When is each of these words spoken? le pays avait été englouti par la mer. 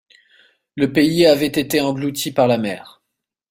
le 0.73 0.91
pays 0.91 1.27
avait 1.27 1.45
été 1.45 1.79
englouti 1.79 2.31
par 2.31 2.47
la 2.47 2.57
mer. 2.57 3.03